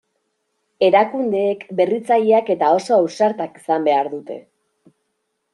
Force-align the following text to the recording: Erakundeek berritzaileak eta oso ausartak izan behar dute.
Erakundeek 0.87 1.61
berritzaileak 1.81 2.51
eta 2.55 2.71
oso 2.81 2.97
ausartak 2.97 3.63
izan 3.63 3.89
behar 3.91 4.11
dute. 4.15 4.43